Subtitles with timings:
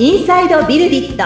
[0.00, 1.24] インサイドビルディット。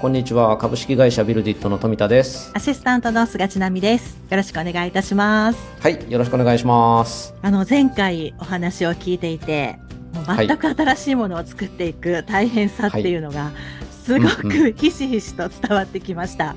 [0.00, 0.58] こんにちは。
[0.58, 2.50] 株式会社ビルディットの富田です。
[2.54, 4.18] アシスタントの菅千奈美です。
[4.28, 5.60] よろしくお願いいたします。
[5.78, 6.10] はい。
[6.10, 7.32] よろしくお願いします。
[7.40, 9.78] あの、前回お話を聞いていて、
[10.12, 13.52] もう全く新しいものを作っていく大変さっていうのが、
[14.04, 16.56] すごうんくひしひしと伝わってきました。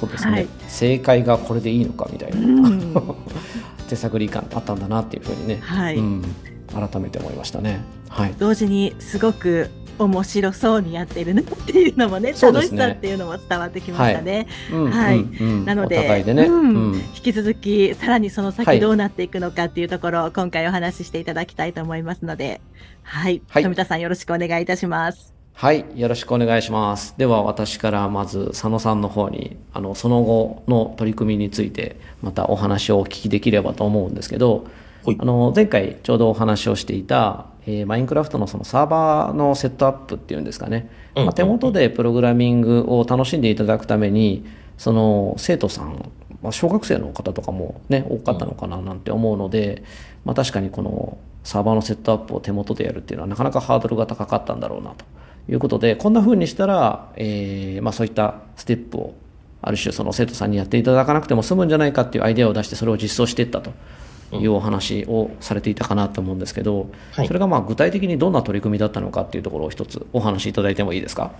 [0.00, 0.48] そうですね、はい。
[0.66, 2.94] 正解がこれでいいのかみたいな、うん。
[3.88, 5.96] 手探り感あったんだなっていうふうにね、はい。
[5.96, 6.24] うん、
[6.72, 7.82] 改めて思いましたね。
[8.08, 8.34] はい。
[8.38, 9.68] 同時にすごく
[9.98, 14.46] 面白そうにやっているなっていうのもね、楽しさっていうのも伝わってきましたね。
[14.72, 15.22] うんはい
[15.66, 16.92] なのでね、うん。
[16.92, 16.94] うん。
[16.94, 18.64] 引き続き、さらにそのはい。
[18.64, 22.62] 先どうなっていくのかっていうところを今回お話ししていただきたいと思いますので、
[23.02, 23.42] はい。
[23.48, 23.62] はい。
[23.62, 25.39] 富田さんよろしくお願いいたします。
[25.60, 27.14] はい、よろしくお願いします。
[27.18, 34.66] では私からまず佐野さんの方にあのその後の取り組みについてまたお話をお聞きできればと思うんですけど、
[35.04, 35.18] はい。
[35.20, 41.24] あの前回ちょうどお話をしていた、えーマインクラフトのそのサーバーのセットアップっていうんですかね、うん。
[41.26, 44.46] まあ、手元でプログラミングを楽しんでいただくために
[44.78, 46.10] その生徒さん、
[46.42, 49.84] まあ、小学生の方とかもね多かったのかななんて思うので、
[50.24, 55.04] まあ、確かにこのサーバーのセットアップを手元でやるっていうのはなかなかハードルが高かったんだろうなと
[55.48, 59.14] いうことでこんな風にしたら、えーまあ、そういったステップを
[59.62, 63.72] ある種その生徒さんにやっていただかなくても済むんじゃないかっていうアイデアを出してそれを実装していったと
[64.32, 67.26] いうお話をされていたかなと思うんですけど、はい。
[67.26, 71.32] それがまあ具体的にどんな取り組みだったのかっていうところを一つお話しいただいてもいいですか？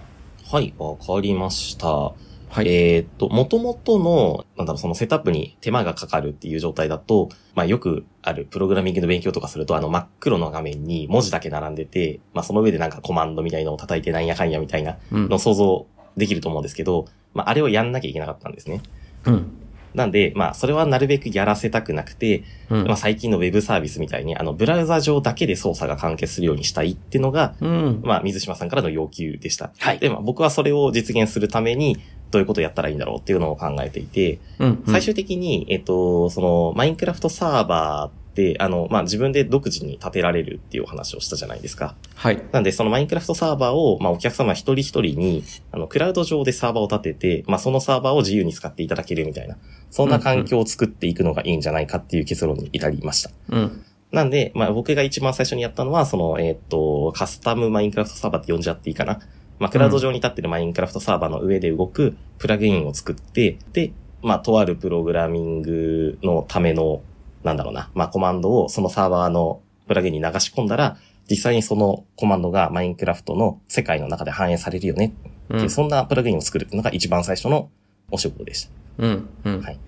[0.51, 2.13] はい、わかりました。
[2.51, 15.29] はい、えーっと、元々の、なんだろう、そのセットアップに手間がかかるっていう状態だと、まあよくあるプログラミングの勉強とかすると、あの真っ黒の画面に文字だけ並んでて、まあその上でなんかコマンドみたいのを叩いてなんやかんやみたいなうん。
[15.29, 18.83] のを想像できると思うんですけど、まああれをやんなきゃいけなかったんですね。
[19.27, 19.53] うん。
[19.95, 22.87] なんで、まあそれはなるべくやらせたくなくて、うん。
[22.89, 28.01] まあ最近のウェブサービスみたいに、あのブラウザ上だけで操作が完結するようにしたいっていうのが、うん。
[28.05, 29.71] まあ、水島さんからの要求でした。
[29.79, 30.01] はい。
[30.01, 31.97] で、まあ、僕はそれを実現するために、
[32.31, 41.97] どういうことをやったらいいんだろうっていうのを考えていて、うん最終的に、えっと、その、マインクラフトサーバーって、あの、まあ、自分で独自に立てられるっていうお話をしたじゃないですか。
[42.15, 49.57] はいなんで、そのマインクラフトサーバーを、まあ、お客様一人一人に、あの、クラウド上でサーバーを立てて、まあ、そのサーバーを自由に使っていただけるみたいな、
[49.91, 53.31] そんな環境を作っていくのがいいんじゃないかっていう結論に至りました。
[53.51, 59.21] うんなんで、まあ僕が一番最初にやったのは、その、えーっと、カスタムマインクラフトサーバーって呼んじゃっていいかな。
[59.61, 67.03] まあクラウド上に立ってるマインクラフトサーバーの上で動くプラグインを作って、で、まあとあるプログラミングのための、
[67.45, 70.97] なんだろうな、まあコマンドをそのサーバーのプラグインに流し込んだら、
[71.29, 75.71] 実際にそのコマンドがマインクラフトの世界の中で反映されるよねっていう、うん。
[75.71, 77.71] そんなプラグインを作るっていうのが一番最初の
[78.11, 78.71] お仕事でした。
[78.99, 79.61] うんうん。
[79.61, 79.79] はい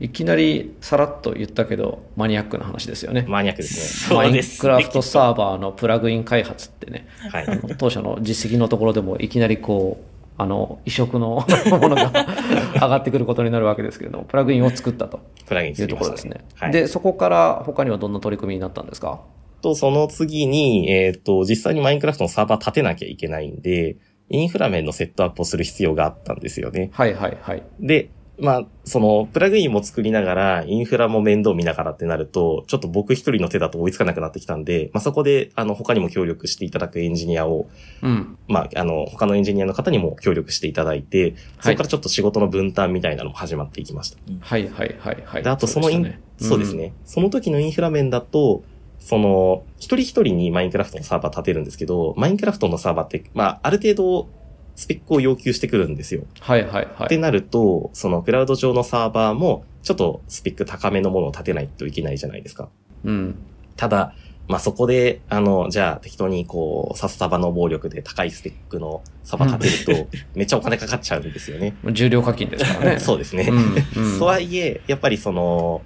[0.00, 4.16] いきなりさらっと言ったけどマニアックな話ですよねマニアックですね。
[4.16, 7.46] マインクラフトサーバーのプラグイン開発ってねはい。
[7.46, 12.10] あの当初の実績のところでもいきなりこうあの異色のものが
[12.74, 16.44] 上がってくることになるわけですけれどもプラグインを作ったとプラグインいうところですね。
[16.54, 16.72] はい。
[16.72, 19.20] でそこから他にはどんな取り組みになったんですか？
[19.60, 23.96] と、その次に、えっ、と、実際にマインクラフトのサーバー立てなきゃいけないんで、
[24.30, 26.90] インフラ面のセットアップをする必要があったんですよね。
[26.92, 28.10] はいはいはいで、
[28.40, 37.68] まあ、その、プラグインも作りながら、インフラも面倒見ながらってなると、ちょっと僕一人の手だと追いつかなくなってきたんで、まあそこで、あの、他にも協力していただくエンジニアを、
[38.02, 38.38] うん。
[38.48, 41.74] まあ、あの、他のエンジニアの方にも協力していただいて、そはい。
[41.74, 44.18] こからちょっと仕事の分担みたいなのも始まっていきました。
[44.40, 45.42] はいはいはいはい。
[45.42, 46.94] で、あとそのイン、でそうですね。
[47.04, 48.62] その時のインフラ面だと、
[48.98, 54.28] その、一人一人にマインクラフトのサーバー立てるんですけど、マインクラフトのサーバーって、まあ、ある程度、
[54.76, 56.24] スペックを要求してくるんですよ。
[56.40, 62.68] はいはいはいってなると、そのクラウド上のサーバーも、ちょっとスペック高めのものを立てないといけないじゃないですか。
[63.04, 63.34] うん
[63.76, 64.14] ただ、
[64.50, 71.76] まあ、そこで、あの、じゃあ適当にこう、サスタバの暴力で高いスペックのサーバー立てると、 めっちゃお金かかっちゃうんですよね。
[71.92, 73.46] 重量課金ですからね そうですね。
[73.48, 73.56] うん
[74.04, 75.82] うん とはいえ、やっぱりその、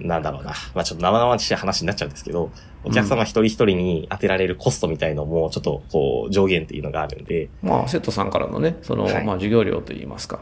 [0.00, 0.52] なんだろうな。
[0.74, 2.50] まあちょっと生々しい話になっちゃうんですけど、
[2.84, 10.40] お客様一人一人に当てられるコストみたいのも、ちょっとこう、上限っていうのがあるんで、まあ、生徒さんからのね、その、はいまあ、授業料といいますか、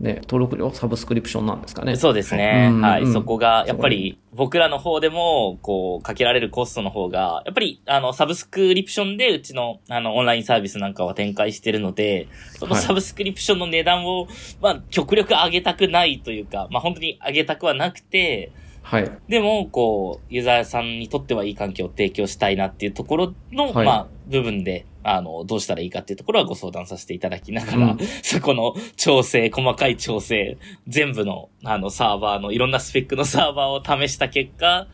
[0.00, 1.96] ね、登録料、サブスクリプションなんですかね。
[1.96, 2.68] そうですね。
[2.72, 3.02] うんはい。
[3.02, 14.28] うんそこが、やっぱり、僕らの方でも、こう、かけられるコストの方が、やっぱり、あの、サブスクリプションで、うちの、あの、オンラインサービスなんかは展開してるので、そのはいサブスクリプションの値段を、
[14.60, 18.52] まあ、極力上げたくないというか、まあ、本当に上げたくはなくて、
[18.88, 19.18] はい。
[19.28, 30.56] でも、こう、ユーザーさんにとってはいい環境を提供したいなっていうところの、はいまあ、部分で、ああの、どうしたらいいかっていうところはご相談させていただきながら、うんそこの調整、細かい調整、
[30.86, 33.66] 全部の、あの、サーバーの、いろんなスペックのサーバー
[34.00, 34.86] を試した結果、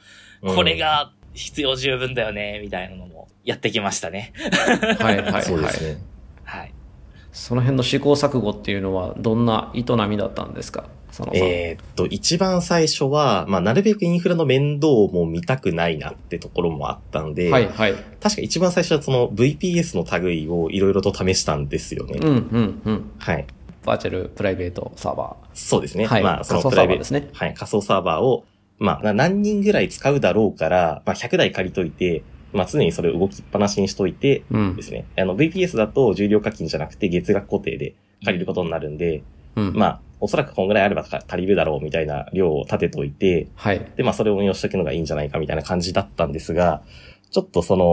[0.43, 4.33] これが必要十分だよね、みたいなのもやってきましたね。
[4.99, 5.43] はいはいはい。
[5.47, 6.01] そうですね。
[6.43, 6.75] はい。
[7.31, 10.89] その辺の試行錯誤っていうのはどんな営みだったんですか？
[11.15, 11.33] その。
[11.35, 17.95] えーっと、一番最初は、まあ、なるべくインフラの面倒も見たくないなってところもあったんで、はいはい。
[18.21, 22.19] 確か一番最初はその VPS の類をいろいろと試したんですよね。
[22.21, 23.11] うんうんうん。
[23.19, 23.47] はい。
[23.85, 26.07] バーチャルプライベートサーバそうですね。
[26.07, 27.55] はいまあ、そのプライベートですねはい。
[27.55, 28.45] 仮想サーバーを、
[28.79, 34.57] まあ、な何人ぐらい使うだろうから、まあ、100台借りといて、まあ、常にそれを動きっぱなしにしといて、ー。
[34.57, 34.83] うんで。
[34.83, 35.07] すね。
[35.17, 37.95] あの、VPS だと重量課金じゃなくて月額固定で
[38.25, 39.23] 借りることになるんで、
[39.57, 39.75] うん。
[39.75, 43.93] まあ、おそらくこんぐらいあれば足りるだろうみたいな量を立てといて、はい。
[43.95, 46.81] で、まあ、それを運用しておくのがいいんじゃないかみたいな感じだったんですが、
[47.31, 47.85] ちょっとその、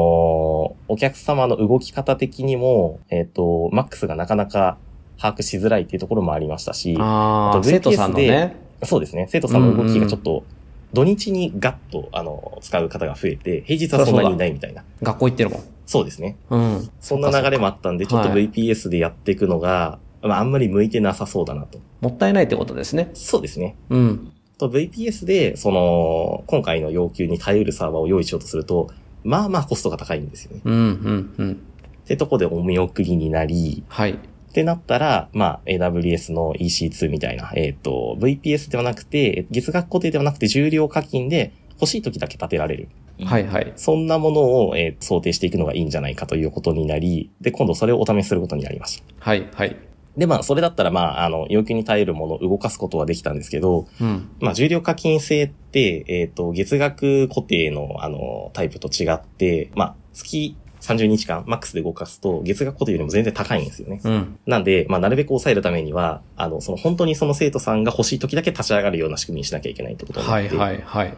[0.88, 4.78] お客様の動き方的にも、えっ、と、マックスがなかなか
[5.20, 8.56] 把握しづらいっていうところもありましたし、あとああ、生徒さんのね。
[8.84, 10.46] そうですね、生徒さんの動きがちょっと、
[10.94, 14.86] 土日にガッと、あの、使う方が増えて、平日はそんなにいないみたいな。
[15.04, 15.64] 学校行ってるもん。
[15.86, 16.38] そうですね。
[16.50, 16.90] うん。
[17.02, 21.80] そんな流れもあったんで、ちょっとはい VPS でやっていくのが、まあ、あんまり向いてなさそうだなと。
[22.02, 23.10] もったいないってことですね。
[23.14, 23.76] そうですね。
[23.90, 24.32] うん。
[24.58, 28.90] と VPS で、その、今回の要求に耐えうるサーバーを用意しようとすると、
[29.24, 30.62] まあまあコストが高いんですよね。
[30.64, 31.52] うん、うん、うん。
[31.54, 34.12] ってとこでお見送りになり、はい。
[34.12, 42.90] ってなったら、まあ、AWS の EC2 みたいな、えっ、と、VPS ではなくて、月額固定ではなくて重量課金で欲しい時だけ立てられる。
[43.24, 43.72] はい、はい。
[43.78, 49.04] そんなものを、えー想定していくのがいいんじゃないかということになり、で、今度それをお試しすることになりました。
[49.20, 49.78] はい、はい。
[50.18, 54.30] で、まあ、それだったら、まあ、あの、要求に耐えるものを動かすことはできたんですけど、うん。
[54.40, 64.02] まあ、重量課金制って、えっ、と、月額固定の、あの、タイプと違って、まあ、月30日間、マックスで動かすと、月額固定よりも全然高いんですよね。
[64.04, 64.40] うん。
[64.46, 71.18] なんで、まあ、なるべく抑えるためには、あの、その、本当にその生徒さんが欲しい時だけ立ち上がるような仕組みにしなきゃいけないってことになはい、って、はい、はい。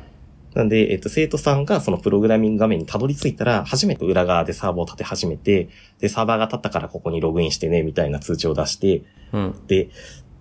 [0.56, 5.70] なんで、えっと、生徒さんがそのプログラミング画面にたどり着いたら、初めて裏側でサーバーを立て始めて、
[6.00, 9.56] で、サーバーが立ったからここにログインしてね、みたいな通知を出して、うん。
[9.68, 9.90] で、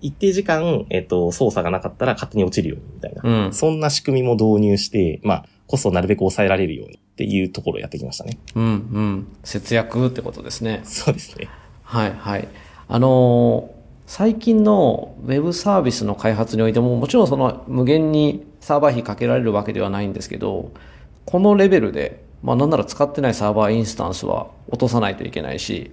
[0.00, 3.22] 一定時間、えっと、操作がなかったら勝手に落ちるように、みたいな。
[3.46, 3.52] うん。
[3.52, 8.38] そんな仕組みも導入して、まあ、コストをなるべく抑えられるようにっていうところをやってきましたね。
[8.54, 9.26] うん、うん。
[9.44, 10.80] 節約ってことですね。
[10.84, 11.48] そうですね。
[11.82, 12.48] はい、はい。
[12.88, 20.70] あのー最近のウェブサービスの開発においても、もちろんその無限にサーバー費かけられるわけではないんですけど、
[21.26, 25.90] このレベルで、まあなんなら使ってないサーバーインスタンスは落とさないといけないし、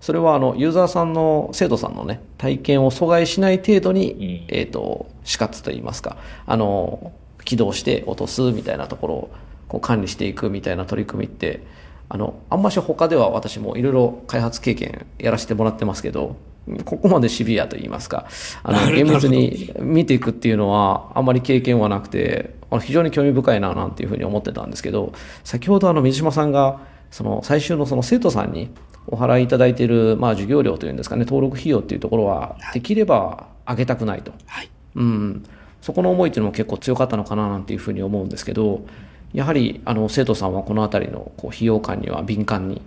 [0.00, 4.12] それはあの、ユーザーさんの、生徒さんのね、体験を阻害しない程度に、
[4.48, 4.54] うん。
[4.56, 6.16] えっ、と、死活といいますか、
[6.46, 7.12] あの、
[7.44, 9.30] 起動して落とすみたいなところを
[9.68, 11.62] こう管理していくみたいな取り組みって、
[12.08, 16.36] あの、あんまし他では私もいろいろ開発経験やらせてもらってますけど、
[16.84, 18.26] ここまでシビアと言いますか、
[18.62, 25.12] あの、厳密に見ていくっていうのはあんまり経験はなくて、非常に興味深いななんていうふうに思ってたんですけど、
[25.44, 26.80] 先ほどあの水島さんが、
[27.10, 28.68] その最終のその生徒さんに
[29.06, 34.32] お払いいただいている、まあ授業料というんですかね、登録費用っていうところは、できれば上げたくないと。
[34.46, 34.70] はい。
[34.96, 35.44] うん、
[35.80, 38.84] そこの思いっていうのも結構強かったのかななんていうふうに思うんですけど、
[39.32, 42.82] やはりあの生徒さんはこのあたりのこう費用感には敏感に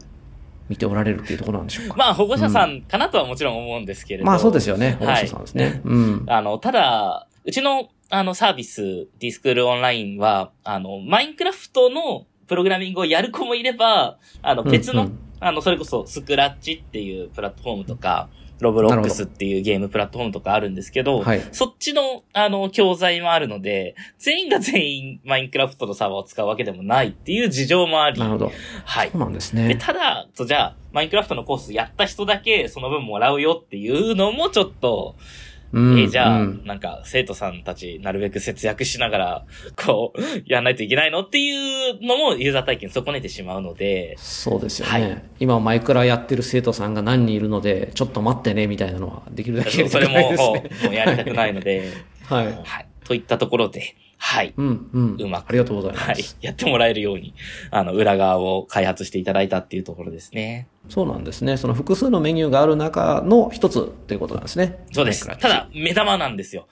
[0.67, 1.95] 見ておられるっていうところなんでしょうか？
[1.95, 4.25] まあ、保護者さんかなとはもちろん思うんですけれど。
[4.25, 5.81] まあそうですよね、保護はい者さんですね。
[5.83, 6.25] うん。
[6.27, 18.29] あの、ただ、うちの、あの、サービス、ディスクールオンラインは、あの、マインクラフトのプログラミングをやる子もいれば、あの、別の、うんうんあの、それこそ、スクラッチっていうプラットフォームとか、
[18.59, 28.51] ロブロックスっていうゲームプラットフォームとかあるんですけど、はいそっちの、あの、教材もあるので、全員が全員マインクラフトのサーバーを使うわけでもないっていう事情もあり、なるほど。
[28.85, 29.21] はいそう。
[29.21, 29.75] なんですで、ね。
[29.75, 35.15] ただ、そうじゃあ、マインクラフトのコースやった人だけその分もらうよっていうのもちょっと、
[35.71, 39.45] うんえーじゃあ、うんなんか、生徒さんたち、なるべく節約しながら、
[39.75, 41.51] こう、 やんないといけないのってい
[41.91, 44.91] うのも、ユーザー体験損ねてしまうので、そうですよね。
[44.91, 51.83] はい今マイクラやってる生徒さんが何人いるので、ちょっと待ってねみたいなのはできるだけそれも、もうやりたくないので、
[52.25, 52.45] はい。
[52.45, 52.85] はい。
[53.05, 54.53] といったところで、はい。
[54.55, 55.17] うん、うん。
[55.19, 56.07] うまくありがとうございます。
[56.07, 56.23] はい。
[56.41, 57.33] やってもらえるように、
[57.71, 60.67] あの、裏側を開発していただいたっていうところですね。
[60.89, 61.57] そうなんですね。
[61.57, 64.83] その複数のメニューがある中の一つということなんですね。
[64.91, 65.27] そうです。
[65.27, 66.67] ただ、目玉なんですよ。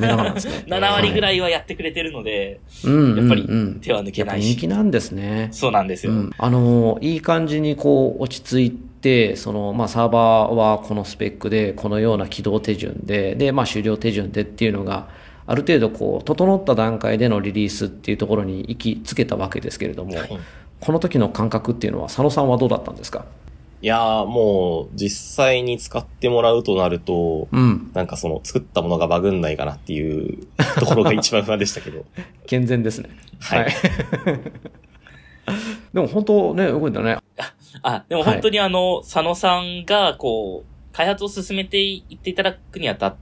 [0.00, 0.64] 目玉なんですね。
[0.68, 1.32] 7割ぐらい。
[1.36, 3.48] いはやってくれてるので、うん、やっぱり
[3.80, 4.50] 手は抜けないし。
[4.50, 5.48] 人気なんですね。
[5.52, 6.12] そうなんですよ。
[6.12, 15.08] うん、あのいい感じにこう落ち着いてその、まあ、サーバーはこのスペックでこのような起動手順でで、まあ、終了手順でっていうのが
[15.46, 20.38] ある程度こう整った段階でのリリースっていうところに行きつけたわけですけれども、はい
[20.80, 23.24] この時の感覚っていうのは佐野さんはどうだったんですか？
[23.82, 27.92] いやーもう実際に使ってもらうとなると、うん。
[27.94, 30.44] なんかその作ったものがバグんないかなっていう
[30.80, 32.04] ところが一番不安でしたけど。
[32.46, 33.10] 健全ですね。
[33.38, 33.66] はい。
[35.94, 37.18] でも本当ね、動いたね。
[37.82, 43.18] あ、でも本当にあの、佐野さんが、こう、開発を進めていっていただくにあたって、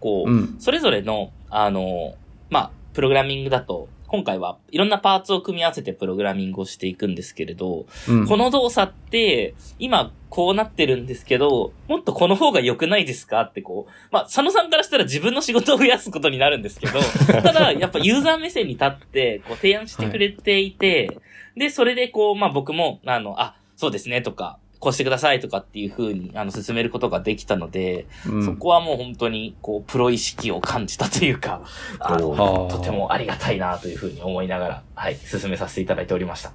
[0.00, 0.56] こう、うん。
[0.58, 2.14] それぞれの、あの、
[2.50, 8.26] まあ、プログラミングだと、今回はいろんなパーツを組み合わせてプログラミングをしていくんですけれど、うん。
[8.28, 17.00] この動作って、今こうなってるんですけど、もっとこの方が良くないですかってこう、まあ、佐野さんからしたら自分の仕事を増やすことになるんですけど、
[17.42, 21.18] ただ、やっぱユーザー目線に立って、こう提案してくれていて、
[21.56, 31.62] で、それでこう、まあ僕も、あの、あ、そうですねとか、こうしてくださいとかっていう風に、あの、進めることができたので、うんそこはもう本当に、こう、プロ意識を感じたというか、
[31.98, 36.52] あの、はあとてもありがたいなという風に思いながら、はい、進めさせていただいておりました。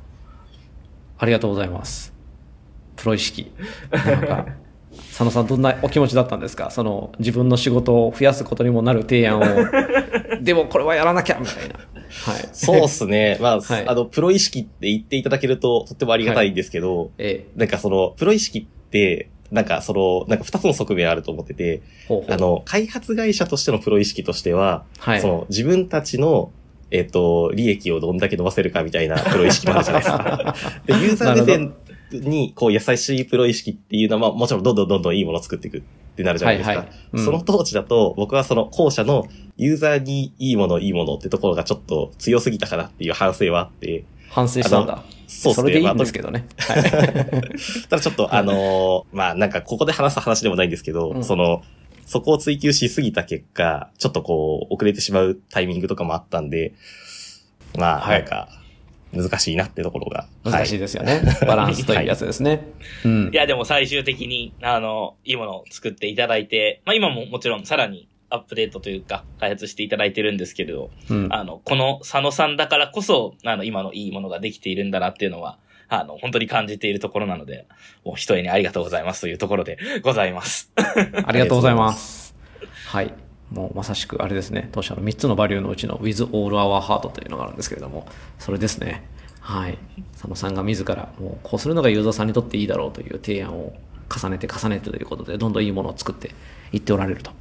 [1.18, 2.14] ありがとうございます。
[2.96, 3.52] プロ意識。
[3.92, 4.46] なんか、
[5.10, 6.72] 佐野さんどんなお気持ちだったんですか？
[6.72, 9.44] その自分の仕事を増やすことにもなる提案を、
[10.42, 11.76] でもこれはやらなきゃみたいな。
[12.10, 12.50] はい。
[12.52, 13.38] そうっすね。
[13.42, 25.28] まあ、はいあの、プロ意識って言っていただけるととってもありがたいんですけど、ええ、なんかその、プロ意識って、なんかその、なんか二つの側面あると思ってて、ほうほうあの、開発会社としてのプロ意識としては、はいそ。
[25.28, 26.52] の、自分たちの、
[26.92, 30.56] えっ、と、利益をどんだけ伸ばせるかみたいなプロ意識もあるじゃないですか。
[30.86, 31.74] で、ユーザー目線
[32.12, 35.82] に、こう、優しいプロ意識っていうのは、まあ、もちろんどんどんどんどんいいものを作っていくっ
[36.20, 36.70] てなるじゃないですか。
[36.70, 45.04] はいはいうんその当時だと、僕はその後者のユーザーにいいものいいものってところがちょっと強すぎたかなっていう反省はあって、反省したんだ。
[45.28, 45.64] そうですね。
[45.64, 46.48] それでいいまあんですけどね。
[46.58, 46.84] はい。
[47.90, 51.64] ただちょっと、あのーまあなんかここで話す話でもないんですけど、うんその、
[52.06, 56.74] そこを追求しすぎた結果、ちょっとこう、遅れてしまうタイミングとかもあったんで、
[57.78, 58.50] まあ、はいなんか、
[59.14, 60.28] 難しいなってところが。
[60.44, 61.22] 難しいでですよね。
[61.48, 62.68] バランスというやつですね。
[63.04, 63.36] うんい。
[63.36, 71.28] や、でも最終的に、あの、いいものを作っていただいて、まあ今ももちろんさらにアップデートというか、開発していただいてるんですけれど、うん。
[71.32, 77.66] あの、この佐野さんだからこそ、あの、今のいいものができているんだなっていうのは、あの、本当に感じているところなので、
[78.06, 80.72] もう一重にありがとうございますというところでございます。
[80.76, 82.36] ありがとうございます。
[82.86, 83.29] はい。
[83.52, 84.70] もうまさしくあれですね。
[84.72, 89.04] 当社の3つのバリューのうちの With All Our Heart というのがあるんですけれども、それですね。
[89.40, 89.78] はい。
[90.14, 93.74] 佐野さんが自ら、もうこうするのがユーザーさんにとっていいだろうという提案を
[94.16, 96.32] 重ねて重ねてということで、どんどんいいものを作って
[96.72, 97.32] いっておられると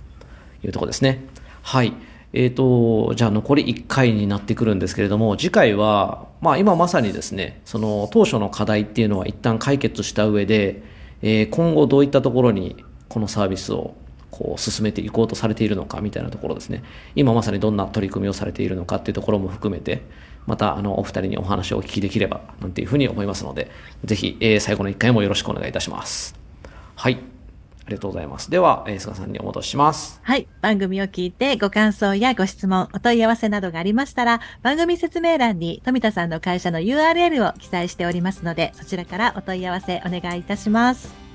[0.65, 1.25] いうとこですね。
[1.63, 1.93] はい。
[2.33, 10.83] えーと、じゃあ残り1回になってくるんですけれども、次回は、まあ今まさにですね、その当初の課題っていうのは一旦解決した上で、
[11.23, 13.95] えー今後どういったところにこのサービスを
[14.39, 16.85] こう進めていこうとされているのかみたいなところですね。
[17.17, 20.03] 今まさにどんな取り組みをされているのかっていうところも含めて、
[20.47, 23.71] またあのお二人にお話をお聞きできればなんていうふうに思いますので、
[24.05, 26.35] ぜひ、えー最後の1回もよろしくお願いいたします。
[26.95, 27.19] はい。
[27.87, 28.51] ありがとうございます。
[28.51, 30.21] では、えー菅さんにお戻しします。
[30.23, 30.47] はい。
[30.61, 41.28] 番組を聞いてご感想やご質問、お問い合わせなどがありましたら、番組説明欄に富田さんの会社の URL を記載しておりますので、そちらからお問い合わせお願いいたします。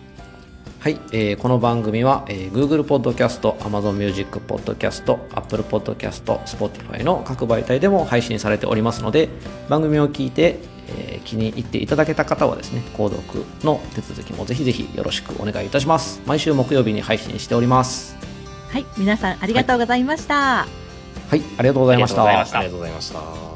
[0.84, 9.30] はい、えーこの番組は、えー Google Podcast、Amazon Music Podcast、Apple Podcast、Spotify の各媒体でも配信されておりますので、
[9.70, 10.60] 番組を聞いて、
[10.90, 16.22] えー気に入っていただけた方はですね、購読の手続きもぜひぜひよろしくお願いいたします。
[16.26, 18.18] 毎週木曜日に配信しております。
[18.68, 18.86] はい。
[18.98, 20.36] 皆さんありがとうございました。
[20.36, 20.68] は
[21.34, 22.26] い、ありがとうございました。
[22.26, 23.53] ありがとうございましたありがとうございました。